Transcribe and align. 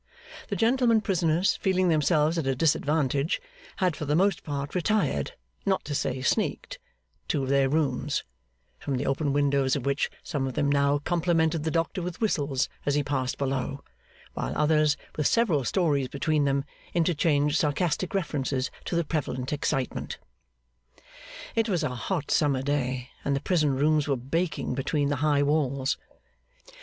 The 0.47 0.55
gentlemen 0.55 1.01
prisoners, 1.01 1.57
feeling 1.57 1.89
themselves 1.89 2.39
at 2.39 2.47
a 2.47 2.55
disadvantage, 2.55 3.39
had 3.75 3.95
for 3.95 4.05
the 4.05 4.15
most 4.15 4.43
part 4.43 4.73
retired, 4.73 5.33
not 5.63 5.85
to 5.85 5.93
say 5.93 6.23
sneaked, 6.23 6.79
to 7.27 7.45
their 7.45 7.69
rooms; 7.69 8.23
from 8.79 8.97
the 8.97 9.05
open 9.05 9.31
windows 9.31 9.75
of 9.75 9.85
which 9.85 10.09
some 10.23 10.47
of 10.47 10.55
them 10.55 10.71
now 10.71 10.97
complimented 10.97 11.61
the 11.63 11.69
doctor 11.69 12.01
with 12.01 12.19
whistles 12.19 12.67
as 12.83 12.95
he 12.95 13.03
passed 13.03 13.37
below, 13.37 13.83
while 14.33 14.57
others, 14.57 14.97
with 15.17 15.27
several 15.27 15.63
stories 15.63 16.07
between 16.07 16.45
them, 16.45 16.65
interchanged 16.95 17.57
sarcastic 17.59 18.15
references 18.15 18.71
to 18.85 18.95
the 18.95 19.03
prevalent 19.03 19.53
excitement. 19.53 20.17
It 21.53 21.69
was 21.69 21.83
a 21.83 21.93
hot 21.93 22.31
summer 22.31 22.63
day, 22.63 23.11
and 23.23 23.35
the 23.35 23.39
prison 23.39 23.75
rooms 23.75 24.07
were 24.07 24.17
baking 24.17 24.73
between 24.73 25.09
the 25.09 25.17
high 25.17 25.43
walls. 25.43 25.95